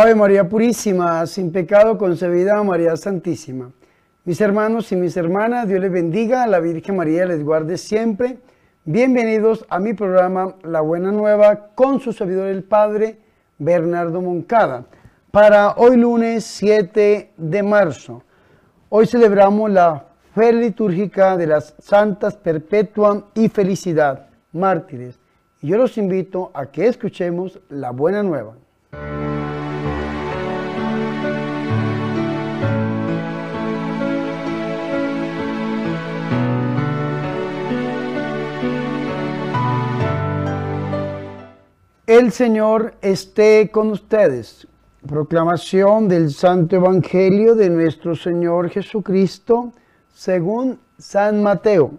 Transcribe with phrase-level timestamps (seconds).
[0.00, 3.72] Ave María Purísima, sin pecado concebida María Santísima.
[4.24, 8.38] Mis hermanos y mis hermanas, Dios les bendiga, la Virgen María les guarde siempre.
[8.84, 13.18] Bienvenidos a mi programa La Buena Nueva con su servidor el Padre
[13.58, 14.84] Bernardo Moncada.
[15.32, 18.22] Para hoy lunes 7 de marzo,
[18.90, 25.18] hoy celebramos la fe litúrgica de las Santas Perpetua y Felicidad, mártires.
[25.60, 28.54] Yo los invito a que escuchemos la Buena Nueva.
[42.08, 44.66] El Señor esté con ustedes.
[45.06, 49.74] Proclamación del Santo Evangelio de nuestro Señor Jesucristo
[50.10, 51.90] según San Mateo.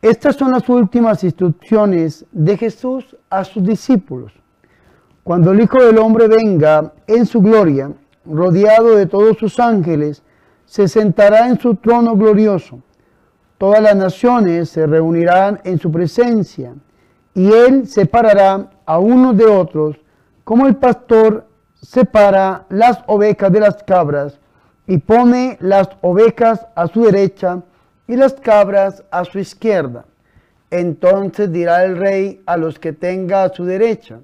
[0.00, 4.32] Estas son las últimas instrucciones de Jesús a sus discípulos.
[5.24, 7.92] Cuando el Hijo del Hombre venga en su gloria,
[8.24, 10.22] rodeado de todos sus ángeles,
[10.64, 12.80] se sentará en su trono glorioso.
[13.58, 16.72] Todas las naciones se reunirán en su presencia
[17.34, 19.96] y él separará a unos de otros,
[20.44, 21.46] como el pastor
[21.80, 24.38] separa las ovejas de las cabras,
[24.86, 27.62] y pone las ovejas a su derecha
[28.08, 30.04] y las cabras a su izquierda.
[30.70, 34.18] Entonces dirá el rey a los que tenga a su derecha,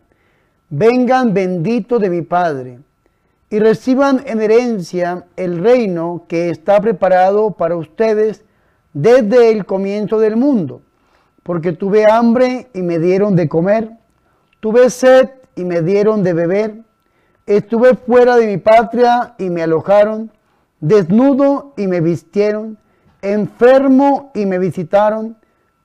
[0.68, 2.80] vengan benditos de mi Padre,
[3.48, 8.42] y reciban en herencia el reino que está preparado para ustedes
[8.92, 10.82] desde el comienzo del mundo
[11.46, 13.92] porque tuve hambre y me dieron de comer,
[14.58, 16.82] tuve sed y me dieron de beber,
[17.46, 20.32] estuve fuera de mi patria y me alojaron,
[20.80, 22.78] desnudo y me vistieron,
[23.22, 25.36] enfermo y me visitaron,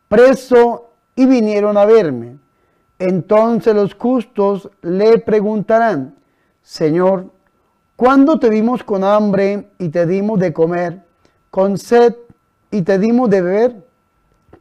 [0.08, 2.40] preso y vinieron a verme.
[2.98, 6.16] Entonces los justos le preguntarán,
[6.64, 7.28] Señor,
[7.96, 11.04] ¿cuándo te vimos con hambre y te dimos de comer,
[11.52, 12.16] con sed
[12.72, 13.91] y te dimos de beber?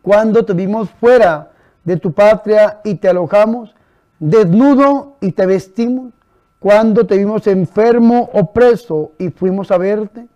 [0.03, 1.51] Cuando te vimos fuera
[1.85, 3.75] de tu patria y te alojamos,
[4.19, 6.13] desnudo y te vestimos,
[6.59, 10.27] cuando te vimos enfermo o preso y fuimos a verte.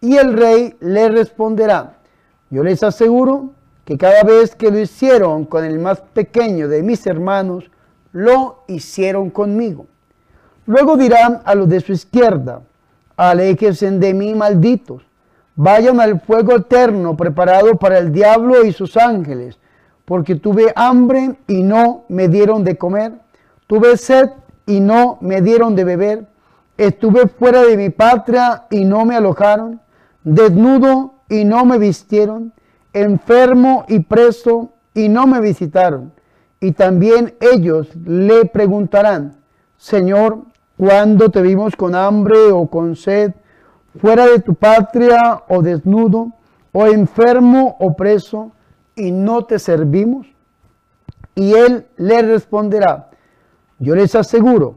[0.00, 1.94] Y el rey le responderá,
[2.50, 3.50] yo les aseguro
[3.84, 7.70] que cada vez que lo hicieron con el más pequeño de mis hermanos,
[8.12, 9.86] lo hicieron conmigo.
[10.66, 12.62] Luego dirán a los de su izquierda,
[13.16, 15.02] aléjense de mí malditos
[15.56, 19.58] Vayan al fuego eterno preparado para el diablo y sus ángeles,
[20.04, 23.12] porque tuve hambre y no me dieron de comer,
[23.66, 24.30] tuve sed
[24.66, 26.26] y no me dieron de beber,
[26.76, 29.80] estuve fuera de mi patria y no me alojaron,
[30.24, 32.52] desnudo y no me vistieron,
[32.92, 36.12] enfermo y preso y no me visitaron.
[36.60, 39.36] Y también ellos le preguntarán,
[39.76, 40.38] Señor,
[40.76, 43.32] ¿cuándo te vimos con hambre o con sed?
[44.00, 46.32] Fuera de tu patria o desnudo,
[46.72, 48.52] o enfermo o preso,
[48.96, 50.26] y no te servimos?
[51.34, 53.10] Y él le responderá,
[53.78, 54.76] yo les aseguro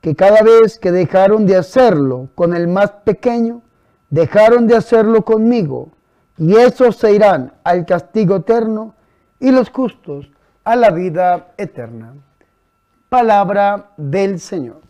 [0.00, 3.62] que cada vez que dejaron de hacerlo con el más pequeño,
[4.10, 5.90] dejaron de hacerlo conmigo,
[6.38, 8.94] y esos se irán al castigo eterno
[9.40, 10.30] y los justos
[10.64, 12.14] a la vida eterna.
[13.08, 14.80] Palabra del Señor.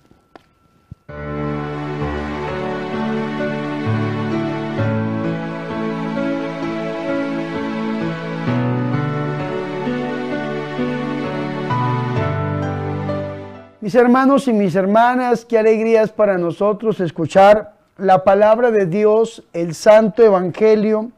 [13.86, 19.44] Mis hermanos y mis hermanas, qué alegría es para nosotros escuchar la palabra de Dios,
[19.52, 21.12] el Santo Evangelio,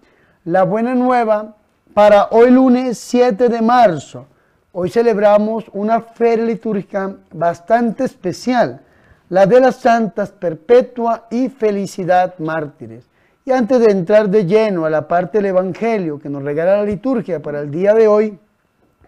[0.44, 1.56] la buena nueva
[1.94, 4.26] para hoy lunes 7 de marzo.
[4.72, 8.82] Hoy celebramos una feria litúrgica bastante especial,
[9.30, 13.09] la de las Santas Perpetua y Felicidad Mártires.
[13.47, 16.84] Y antes de entrar de lleno a la parte del Evangelio que nos regala la
[16.84, 18.38] liturgia para el día de hoy,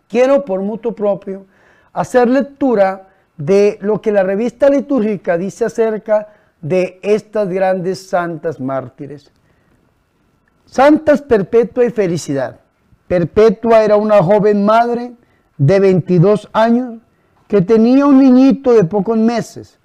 [0.08, 1.44] quiero por mutuo propio
[1.92, 3.08] hacer lectura
[3.40, 6.28] de lo que la revista litúrgica dice acerca
[6.60, 9.32] de estas grandes santas mártires.
[10.66, 12.60] Santas Perpetua y Felicidad.
[13.08, 15.14] Perpetua era una joven madre
[15.56, 16.98] de 22 años
[17.48, 19.78] que tenía un niñito de pocos meses.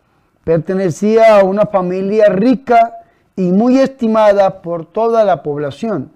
[0.44, 2.94] Pertenecía a una familia rica
[3.38, 6.12] y muy estimada por toda la población.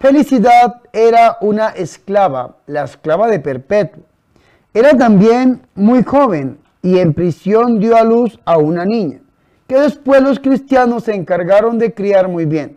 [0.00, 4.02] Felicidad era una esclava, la esclava de Perpetua.
[4.76, 9.20] Era también muy joven y en prisión dio a luz a una niña,
[9.66, 12.76] que después los cristianos se encargaron de criar muy bien.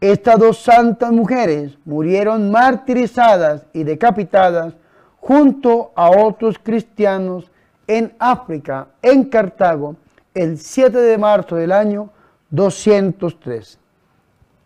[0.00, 4.74] Estas dos santas mujeres murieron martirizadas y decapitadas
[5.20, 7.48] junto a otros cristianos
[7.86, 9.94] en África, en Cartago,
[10.34, 12.10] el 7 de marzo del año
[12.50, 13.78] 203.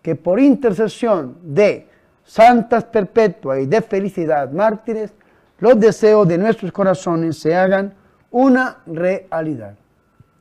[0.01, 1.89] Que por intercesión de
[2.25, 5.13] santas perpetuas y de felicidad mártires,
[5.59, 7.95] los deseos de nuestros corazones se hagan
[8.31, 9.77] una realidad.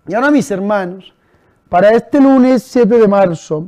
[0.07, 1.13] Y ahora mis hermanos,
[1.69, 3.67] para este lunes 7 de marzo,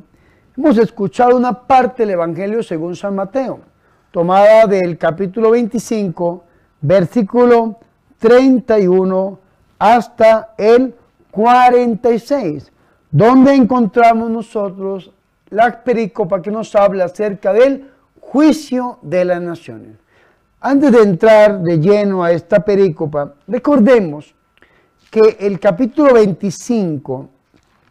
[0.57, 3.59] hemos escuchado una parte del Evangelio según San Mateo,
[4.11, 6.43] tomada del capítulo 25,
[6.81, 7.79] versículo
[8.19, 9.39] 31
[9.77, 10.95] hasta el
[11.31, 12.71] 46,
[13.11, 15.11] donde encontramos nosotros
[15.49, 20.04] la pericopa que nos habla acerca del juicio de las naciones.
[20.59, 24.33] Antes de entrar de lleno a esta pericopa, recordemos
[25.11, 27.29] que el capítulo 25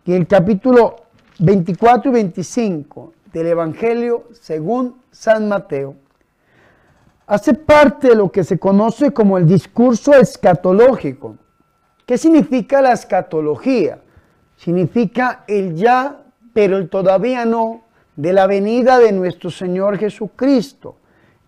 [0.07, 0.97] y el capítulo
[1.39, 5.97] 24 y 25 del Evangelio según San Mateo
[7.27, 11.37] hace parte de lo que se conoce como el discurso escatológico.
[12.07, 14.01] ¿Qué significa la escatología?
[14.57, 16.23] Significa el ya,
[16.53, 17.83] pero el todavía no,
[18.17, 20.97] de la venida de nuestro Señor Jesucristo.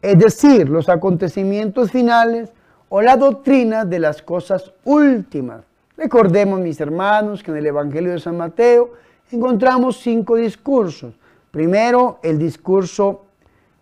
[0.02, 2.52] Es decir, los acontecimientos finales
[2.88, 5.64] o la doctrina de las cosas últimas.
[5.96, 8.92] Recordemos, mis hermanos, que en el Evangelio de San Mateo
[9.30, 11.14] encontramos cinco discursos.
[11.50, 13.24] Primero, el discurso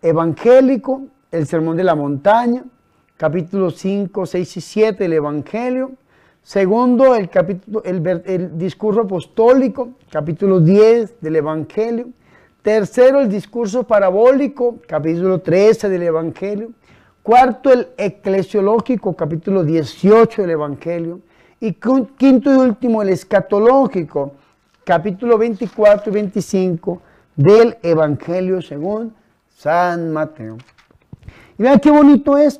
[0.01, 2.63] evangélico, el Sermón de la Montaña,
[3.17, 5.91] capítulos 5, 6 y 7 del Evangelio.
[6.41, 12.09] Segundo, el, capítulo, el, discurso apostólico, capítulo 10 del Evangelio.
[12.65, 16.71] Tercero, el discurso parabólico, capítulo 13 del Evangelio.
[17.21, 21.19] Cuarto, el eclesiológico, capítulo 18 del Evangelio.
[21.59, 24.33] Y quinto y último, el escatológico,
[24.83, 27.01] capítulo 24 y 25
[27.35, 29.13] del Evangelio según
[29.55, 30.57] San Mateo.
[31.59, 32.59] Y vean qué bonito es,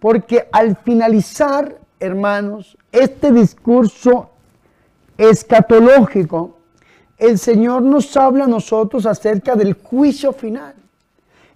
[0.00, 4.30] porque al finalizar, hermanos, este discurso
[5.16, 6.56] escatológico,
[7.20, 10.74] el Señor nos habla a nosotros acerca del juicio final.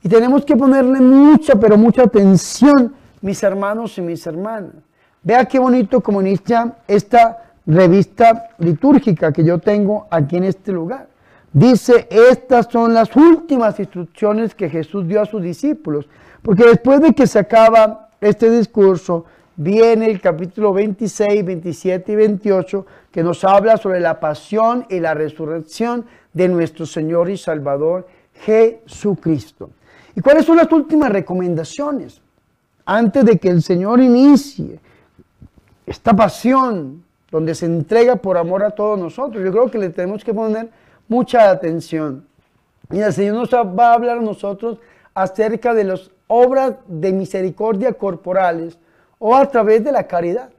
[0.02, 4.74] Y tenemos que ponerle mucha, pero mucha atención, mis hermanos y mis hermanas.
[5.22, 11.08] Vea qué bonito como inicia esta revista litúrgica que yo tengo aquí en este lugar.
[11.50, 16.06] Dice, estas son las últimas instrucciones que Jesús dio a sus discípulos.
[16.42, 19.24] Porque después de que se acaba este discurso,
[19.56, 25.14] viene el capítulo 26, 27 y 28, que nos habla sobre la pasión y la
[25.14, 28.06] resurrección de nuestro Señor y Salvador
[28.40, 29.70] Jesucristo.
[30.16, 32.20] ¿Y cuáles son las últimas recomendaciones?
[32.84, 34.78] Antes de que el Señor inicie
[35.86, 40.22] esta pasión donde se entrega por amor a todos nosotros, yo creo que le tenemos
[40.22, 40.68] que poner
[41.08, 42.26] mucha atención.
[42.90, 44.78] Y el Señor nos va a hablar a nosotros
[45.14, 48.78] acerca de las obras de misericordia corporales
[49.26, 50.50] o a través de la caridad.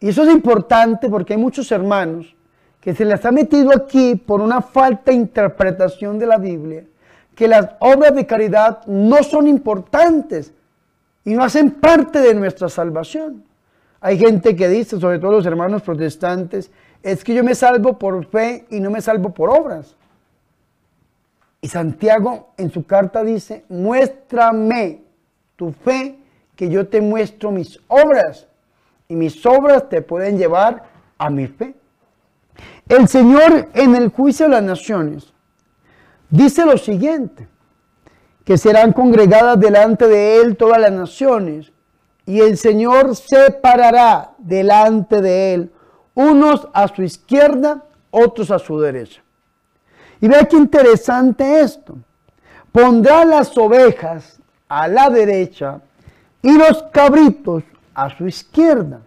[0.00, 2.34] Y eso es importante porque hay muchos hermanos
[2.80, 6.84] que se les ha metido aquí por una falta de interpretación de la Biblia,
[7.34, 10.54] que las obras de caridad no son importantes
[11.26, 13.44] y no hacen parte de nuestra salvación.
[14.00, 16.70] Hay gente que dice, sobre todo los hermanos protestantes,
[17.02, 19.94] es que yo me salvo por fe y no me salvo por obras.
[21.60, 25.02] Y Santiago en su carta dice, muéstrame
[25.54, 26.18] tu fe,
[26.58, 28.48] que yo te muestro mis obras.
[29.06, 30.82] Y mis obras te pueden llevar
[31.16, 31.76] a mi fe.
[32.88, 35.32] El Señor en el juicio de las naciones
[36.28, 37.46] dice lo siguiente,
[38.44, 41.70] que serán congregadas delante de Él todas las naciones,
[42.26, 45.72] y el Señor separará delante de Él
[46.14, 49.22] unos a su izquierda, otros a su derecha.
[50.20, 51.96] Y vea qué interesante esto.
[52.72, 55.82] Pondrá las ovejas a la derecha
[56.42, 57.64] y los cabritos
[57.94, 59.00] a su izquierda.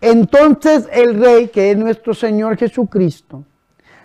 [0.00, 3.44] Entonces el rey, que es nuestro Señor Jesucristo,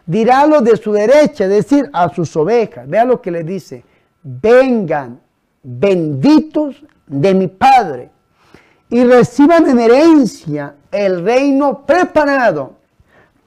[0.06, 2.88] dirá lo de su derecha, es decir, a sus ovejas.
[2.88, 3.84] Vea lo que le dice.
[4.24, 5.20] Vengan,
[5.64, 8.12] benditos de mi Padre,
[8.90, 12.76] y reciban en herencia el reino preparado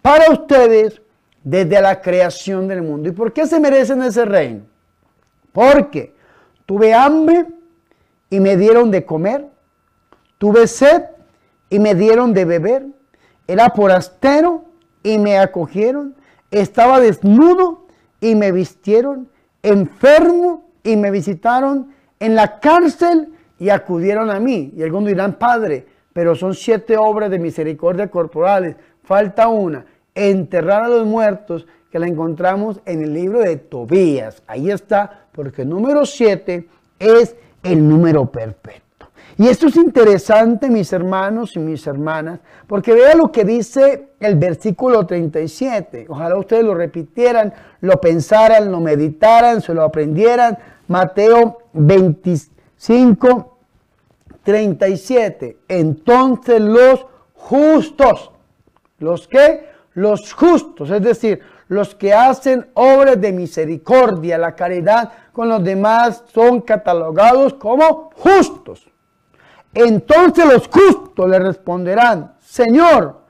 [0.03, 1.01] para ustedes
[1.43, 3.09] desde la creación del mundo.
[3.09, 4.63] ¿Y por qué se merecen ese reino?
[5.53, 6.15] Porque
[6.67, 7.47] tuve hambre
[8.31, 9.47] y me dieron de comer,
[10.39, 11.03] tuve sed
[11.69, 12.87] y me dieron de beber,
[13.47, 14.65] era forastero
[15.03, 16.15] y me acogieron,
[16.51, 17.87] estaba desnudo
[18.21, 19.29] y me vistieron,
[19.63, 24.73] enfermo y me visitaron, en la cárcel y acudieron a mí.
[24.77, 29.85] Y algunos dirán, Padre, pero son siete obras de misericordia corporales, falta una
[30.15, 34.43] enterrar a los muertos, que la encontramos en el libro de Tobías.
[34.47, 36.69] Ahí está, porque el número 7
[36.99, 38.91] es el número perfecto.
[39.39, 44.37] Y esto es interesante, mis hermanos y mis hermanas, porque vea lo que dice el
[44.37, 46.07] versículo 37.
[46.11, 50.59] Ojalá ustedes lo repitieran, lo pensaran, lo meditaran, se lo aprendieran.
[50.89, 53.57] Mateo 25,
[54.43, 55.57] 37.
[55.69, 58.33] Entonces los justos,
[58.99, 59.71] ¿los qué?
[59.95, 66.25] Los justos, es decir, los que hacen obras de misericordia, la caridad con los demás,
[66.35, 68.91] son catalogados como justos.
[69.73, 73.21] Entonces los justos le responderán, Señor,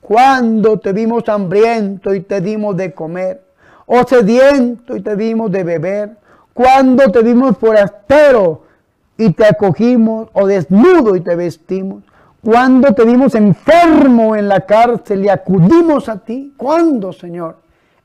[0.00, 3.44] cuando te vimos hambriento y te dimos de comer,
[3.84, 6.16] o sediento y te dimos de beber,
[6.54, 8.62] cuando te vimos forastero
[9.18, 12.04] y te acogimos, o desnudo y te vestimos,
[12.42, 17.61] cuando te vimos enfermo en la cárcel y acudimos a ti, ¿cuándo, Señor?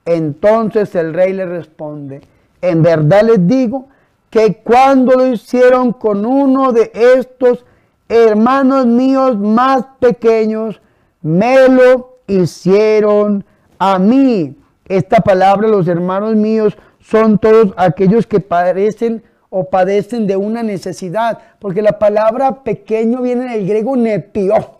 [0.07, 2.21] Entonces el rey le responde,
[2.61, 3.89] en verdad les digo
[4.29, 7.65] que cuando lo hicieron con uno de estos
[8.07, 10.79] hermanos míos más pequeños,
[11.21, 13.43] me lo hicieron
[13.79, 14.55] a mí.
[14.85, 21.37] Esta palabra, los hermanos míos, son todos aquellos que padecen o padecen de una necesidad,
[21.59, 24.77] porque la palabra pequeño viene del griego nepio,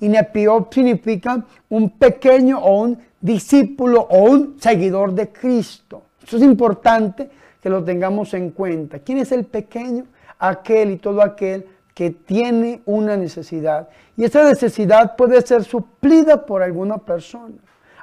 [0.00, 6.04] y nepio significa un pequeño o un discípulo o un seguidor de Cristo.
[6.26, 7.28] Eso es importante
[7.60, 9.00] que lo tengamos en cuenta.
[9.00, 10.04] ¿Quién es el pequeño?
[10.38, 13.88] Aquel y todo aquel que tiene una necesidad.
[14.16, 17.54] Y esa necesidad puede ser suplida por alguna persona.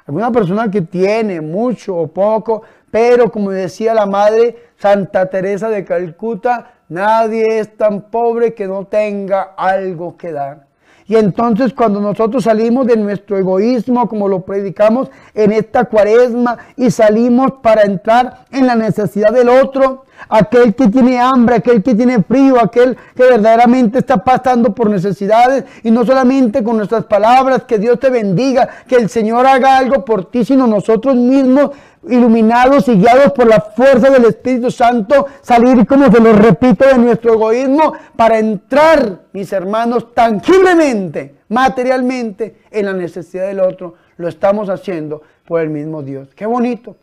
[0.06, 5.84] Alguna persona que tiene mucho o poco, pero como decía la madre Santa Teresa de
[5.84, 10.66] Calcuta, nadie es tan pobre que no tenga algo que dar.
[11.06, 16.90] Y entonces cuando nosotros salimos de nuestro egoísmo, como lo predicamos en esta cuaresma, y
[16.90, 22.22] salimos para entrar en la necesidad del otro, aquel que tiene hambre, aquel que tiene
[22.22, 27.78] frío, aquel que verdaderamente está pasando por necesidades, y no solamente con nuestras palabras, que
[27.78, 31.70] Dios te bendiga, que el Señor haga algo por ti, sino nosotros mismos
[32.08, 36.98] iluminados y guiados por la fuerza del Espíritu Santo, salir, como se lo repito, de
[36.98, 43.94] nuestro egoísmo para entrar, mis hermanos, tangiblemente, materialmente, en la necesidad del otro.
[44.16, 46.28] Lo estamos haciendo por el mismo Dios.
[46.34, 46.96] Qué bonito.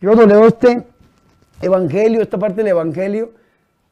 [0.00, 0.82] Yo lo leo este
[1.62, 3.30] evangelio, esta parte del evangelio,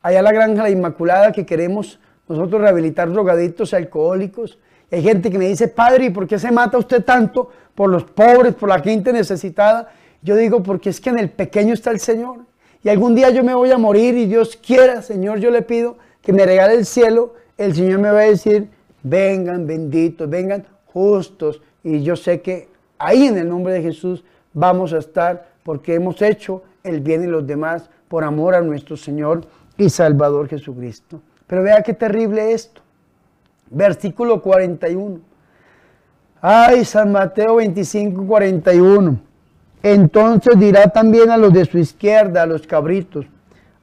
[0.03, 1.99] allá la granja La Inmaculada que queremos
[2.29, 4.59] nosotros rehabilitar drogadictos, alcohólicos.
[4.91, 8.05] hay gente que me dice, padre, ¿y por qué se mata usted tanto por los
[8.05, 9.91] pobres, por la gente necesitada?
[10.23, 12.39] Yo digo, porque es que en el pequeño está el Señor.
[12.83, 15.97] Y algún día yo me voy a morir y Dios quiera, Señor, yo le pido
[16.23, 17.35] que me regale el cielo.
[17.59, 18.69] El Señor me va a decir,
[19.03, 21.61] vengan benditos, vengan justos.
[21.83, 26.21] Y yo sé que ahí en el nombre de Jesús vamos a estar porque hemos
[26.23, 29.47] hecho el bien en los demás por amor a nuestro Señor
[29.77, 31.21] y Salvador Jesucristo.
[31.47, 32.81] Pero vea qué terrible esto.
[33.71, 35.21] Versículo 41.
[36.41, 39.19] Ay, San Mateo 25, 41.
[39.83, 43.27] Entonces dirá también a los de su izquierda, a los cabritos,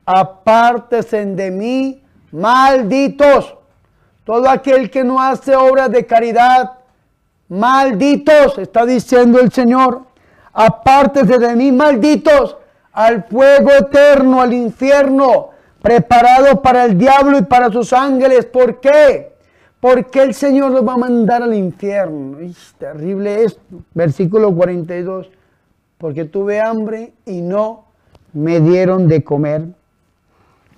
[0.05, 3.55] apártese de mí, malditos.
[4.23, 6.73] Todo aquel que no hace obras de caridad,
[7.47, 10.03] malditos, está diciendo el Señor.
[10.53, 12.57] Apártese de mí, malditos,
[12.97, 15.51] al fuego eterno, al infierno,
[15.83, 18.45] preparado para el diablo y para sus ángeles.
[18.45, 19.33] ¿Por qué?
[19.79, 22.39] Porque el Señor los va a mandar al infierno.
[22.39, 23.61] Es terrible esto.
[23.93, 25.29] Versículo 42
[25.99, 27.85] porque tuve hambre y no
[28.33, 29.65] me dieron de comer.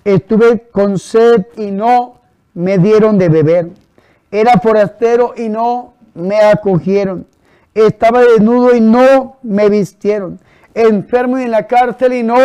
[0.04, 2.20] Estuve con sed y no
[2.52, 3.70] me dieron de beber.
[4.30, 7.26] Era forastero y no me acogieron.
[7.74, 10.38] Estaba desnudo y no me vistieron.
[10.74, 12.36] Enfermo y en la cárcel y no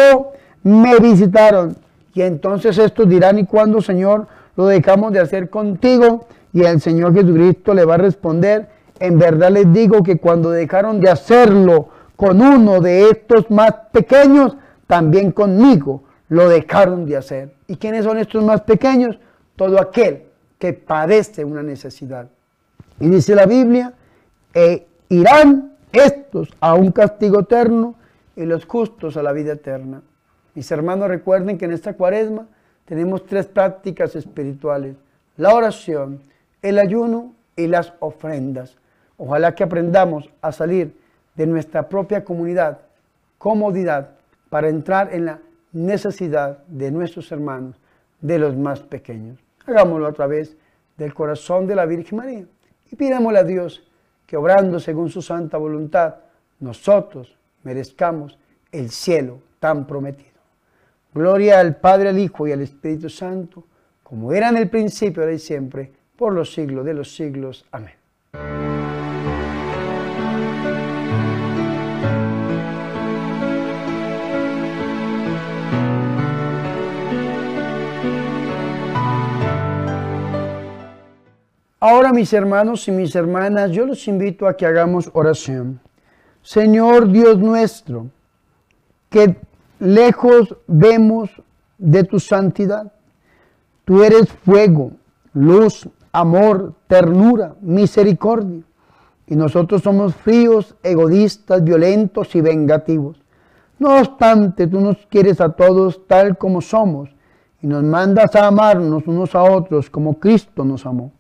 [0.64, 1.76] me visitaron.
[2.14, 6.28] Y entonces estos dirán, ¿y cuándo, Señor, lo dejamos de hacer contigo?
[6.54, 11.02] Y el Señor Jesucristo le va a responder, en verdad les digo que cuando dejaron
[11.02, 14.56] de hacerlo con uno de estos más pequeños,
[14.88, 17.54] también conmigo lo dejaron de hacer.
[17.68, 19.20] ¿Y quiénes son estos más pequeños?
[19.56, 20.24] Todo aquel
[20.58, 22.28] que padece una necesidad.
[23.00, 23.94] Y dice la Biblia,
[24.54, 27.96] e irán estos a un castigo eterno
[28.36, 30.02] y los justos a la vida eterna.
[30.54, 32.48] Mis hermanos, recuerden que en esta cuaresma
[32.86, 34.96] tenemos tres prácticas espirituales,
[35.38, 36.22] la oración,
[36.62, 38.78] el ayuno y las ofrendas.
[39.18, 40.96] Ojalá que aprendamos a salir
[41.36, 42.80] de nuestra propia comunidad,
[43.38, 44.12] comodidad,
[44.50, 45.40] para entrar en la
[45.74, 47.76] necesidad de nuestros hermanos,
[48.22, 49.38] de los más pequeños.
[49.66, 50.56] Hagámoslo a través
[50.98, 52.46] del corazón de la Virgen María
[52.90, 53.84] y pidámosle a Dios
[54.26, 56.16] que obrando según su santa voluntad,
[56.60, 57.36] nosotros
[57.66, 58.38] merezcamos
[58.72, 60.40] el cielo tan prometido.
[61.14, 63.66] Gloria al Padre, al Hijo y al Espíritu Santo,
[64.04, 67.66] como era en el principio, ahora y siempre, por los siglos de los siglos.
[67.72, 67.96] Amén.
[81.80, 85.80] Ahora mis hermanos y mis hermanas, yo los invito a que hagamos oración.
[86.46, 88.12] Señor Dios nuestro,
[89.10, 89.36] que
[89.80, 91.32] lejos vemos
[91.80, 92.94] de tu santidad.
[93.84, 94.92] Tú eres fuego,
[95.34, 98.62] luz, amor, ternura, misericordia.
[99.26, 103.20] Y nosotros somos fríos, egoístas, violentos y vengativos.
[103.80, 107.10] No obstante, tú nos quieres a todos tal como somos
[107.60, 111.12] y nos mandas a amarnos unos a otros como Cristo nos amó.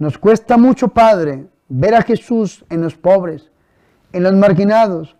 [0.00, 3.51] Nos cuesta mucho, Padre, ver a Jesús en los pobres,
[4.12, 5.16] en los marginados,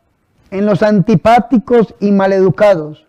[0.51, 3.07] en los antipáticos y maleducados.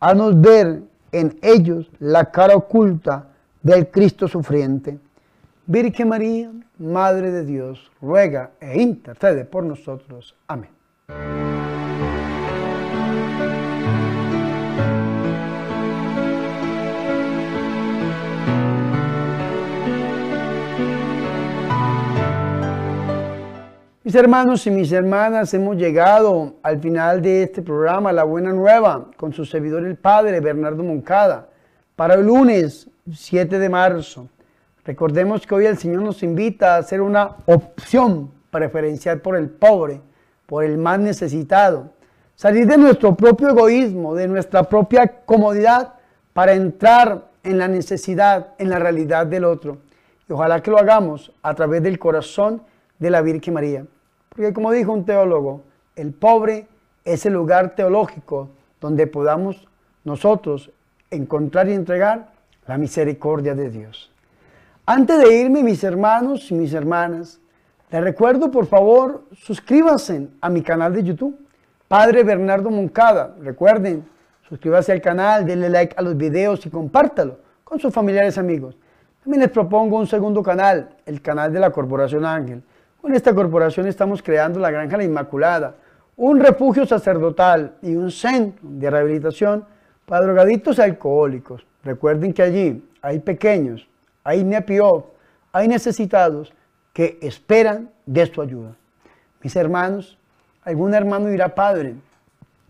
[0.00, 3.28] Haznos ver en ellos la cara oculta
[3.62, 4.98] del Cristo sufriente.
[5.66, 10.34] Virgen María, Madre de Dios, ruega e intercede por nosotros.
[10.46, 10.70] Amén.
[24.06, 29.10] Mis hermanos y mis hermanas, hemos llegado al final de este programa, La Buena Nueva,
[29.16, 31.48] con su servidor el Padre Bernardo Moncada,
[31.96, 34.28] para el lunes 7 de marzo.
[34.84, 40.00] Recordemos que hoy el Señor nos invita a hacer una opción preferencial por el pobre,
[40.46, 41.90] por el más necesitado.
[42.36, 45.94] Salir de nuestro propio egoísmo, de nuestra propia comodidad,
[46.32, 49.78] para entrar en la necesidad, en la realidad del otro.
[50.28, 52.62] Y ojalá que lo hagamos a través del corazón
[53.00, 53.84] de la Virgen María.
[54.36, 55.62] Porque como dijo un teólogo,
[55.96, 56.66] el pobre
[57.06, 58.50] es el lugar teológico
[58.82, 59.66] donde podamos
[60.04, 60.70] nosotros
[61.10, 62.28] encontrar y entregar
[62.66, 64.12] la misericordia de Dios.
[64.84, 67.40] Antes de irme, mis hermanos y mis hermanas,
[67.90, 71.38] les recuerdo, por favor, suscríbanse a mi canal de YouTube,
[71.88, 73.34] Padre Bernardo Moncada.
[73.40, 74.04] Recuerden,
[74.46, 78.76] suscríbanse al canal, denle like a los videos y compártalo con sus familiares y amigos.
[79.22, 82.62] También les propongo un segundo canal, el canal de la Corporación Ángel
[83.06, 85.76] con esta corporación estamos creando la Granja La Inmaculada,
[86.16, 89.64] un refugio sacerdotal y un centro de rehabilitación
[90.06, 91.64] para drogadictos alcohólicos.
[91.84, 93.88] Recuerden que allí hay pequeños,
[94.24, 95.04] hay nepios,
[95.52, 96.52] hay necesitados
[96.92, 98.74] que esperan de su ayuda.
[99.40, 100.18] Mis hermanos,
[100.64, 101.94] algún hermano dirá, Padre,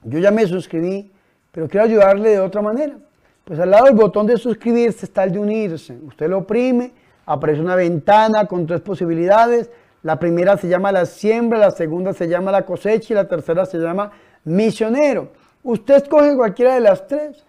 [0.05, 1.11] yo ya me suscribí,
[1.51, 2.93] pero quiero ayudarle de otra manera.
[3.43, 5.97] Pues al lado del botón de suscribirse está el de unirse.
[6.07, 6.93] Usted lo oprime,
[7.25, 9.71] aparece una ventana con tres posibilidades
[10.07, 13.67] la primera se llama la siembra, la segunda se llama la cosecha y la tercera
[13.67, 14.13] se llama
[14.45, 15.31] misionero.
[15.65, 17.45] Usted escoge cualquiera de las tres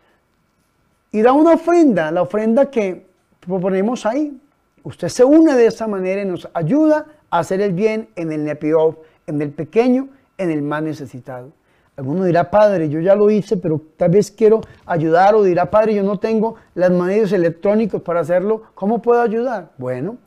[1.12, 3.06] y da una ofrenda, la ofrenda que
[3.42, 4.42] proponemos ahí.
[4.84, 8.44] Usted se une de esa manera y nos ayuda a hacer el bien en el
[8.44, 8.96] Nepiov,
[9.28, 10.08] en el pequeño,
[10.40, 11.52] en el más necesitado.
[11.96, 15.94] Alguno dirá, padre, yo ya lo hice, pero tal vez quiero ayudar, o dirá, padre,
[15.94, 19.74] yo no tengo las medios electrónicos para hacerlo, ¿cómo puedo ayudar?
[19.78, 20.18] Bueno,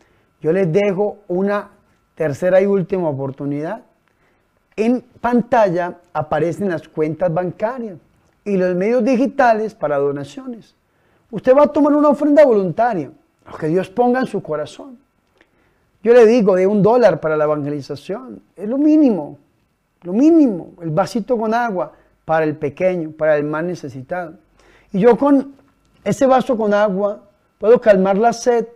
[0.40, 1.70] yo les dejo una
[2.20, 3.80] Tercera y última oportunidad.
[4.76, 7.96] En pantalla aparecen las cuentas bancarias
[8.44, 10.74] y los medios digitales para donaciones.
[11.30, 13.10] Usted va a tomar una ofrenda voluntaria,
[13.50, 14.98] lo que Dios ponga en su corazón.
[16.02, 19.38] Yo le digo de un dólar para la evangelización, es lo mínimo,
[20.02, 21.92] lo mínimo, el vasito con agua
[22.26, 24.34] para el pequeño, para el más necesitado.
[24.92, 25.54] Y yo con
[26.04, 27.22] ese vaso con agua
[27.56, 28.68] puedo calmar la sed,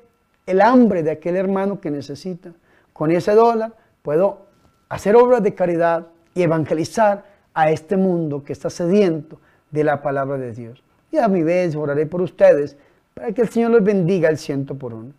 [0.47, 2.51] el hambre de aquel hermano que necesita
[2.95, 4.47] con ese dólar puedo
[4.89, 9.39] hacer obras de caridad y evangelizar a este mundo que está sediento
[9.71, 10.83] de la palabra de Dios.
[11.11, 12.77] Y a mi vez oraré por ustedes
[13.13, 15.13] para que el Señor los bendiga el ciento por uno.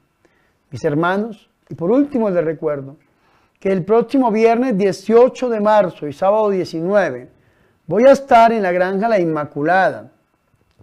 [0.72, 2.96] Mis hermanos, y por último les recuerdo
[3.60, 7.30] que el próximo viernes 18 de marzo y sábado 19
[7.88, 10.12] voy a estar en la Granja La Inmaculada,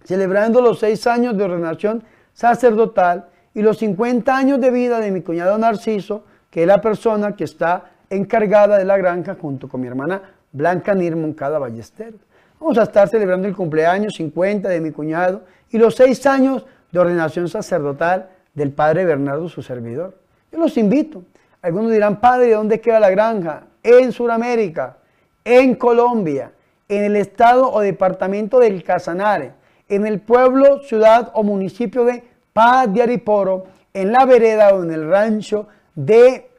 [0.03, 2.03] celebrando los seis años de ordenación
[2.33, 7.35] sacerdotal y los 50 años de vida de mi cuñado Narciso, que es la persona
[7.35, 12.13] que está encargada de la granja junto con mi hermana Blanca Nir Moncada Ballester.
[12.59, 16.99] Vamos a estar celebrando el cumpleaños 50 de mi cuñado y los seis años de
[16.99, 20.15] ordenación sacerdotal del padre Bernardo, su servidor.
[20.51, 21.23] Yo los invito.
[21.63, 23.63] Algunos dirán, padre, ¿de dónde queda la granja?
[23.81, 24.97] En Sudamérica,
[25.43, 26.51] en Colombia,
[26.87, 29.53] en el estado o departamento del Casanare,
[29.89, 34.91] en el pueblo, ciudad o municipio de Paz de Ariporo, en la vereda o en
[34.91, 36.49] el rancho de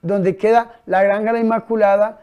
[0.00, 2.20] donde queda la Granja La Inmaculada.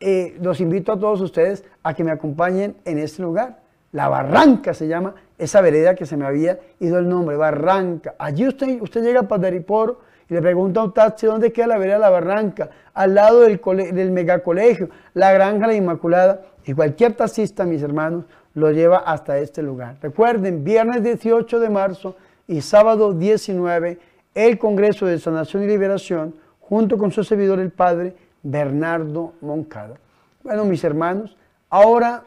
[0.00, 3.60] Eh, los invito a todos ustedes a que me acompañen en este lugar.
[3.92, 8.14] La Barranca se llama esa vereda que se me había ido el nombre, Barranca.
[8.18, 11.78] Allí usted, usted llega a Padariporo y le pregunta a un taxi dónde queda la
[11.78, 13.60] vereda La Barranca, al lado del,
[13.92, 16.42] del megacolegio, la Granja La Inmaculada.
[16.64, 19.96] Y cualquier taxista, mis hermanos, lo lleva hasta este lugar.
[20.00, 23.98] Recuerden, viernes 18 de marzo y sábado 19,
[24.34, 29.96] el Congreso de Sanación y Liberación, junto con su servidor, el Padre Bernardo Moncada.
[30.42, 31.36] Bueno, mis hermanos,
[31.68, 32.24] ahora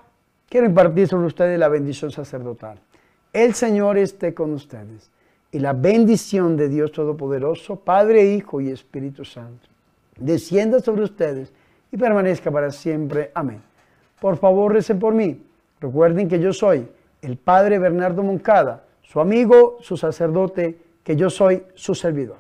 [0.49, 2.79] quiero impartir sobre ustedes la bendición sacerdotal.
[3.31, 5.09] El Señor esté con ustedes
[5.51, 9.67] y la bendición de Dios Todopoderoso, Padre, Hijo y Espíritu Santo,
[10.17, 11.51] descienda sobre ustedes
[11.91, 13.31] y permanezca para siempre.
[13.33, 13.61] Amén.
[14.19, 15.41] Por favor, recen por mí.
[15.79, 16.87] Recuerden que yo soy
[17.21, 22.39] el Padre Bernardo Moncada, su amigo, su sacerdote, que yo soy su servidor.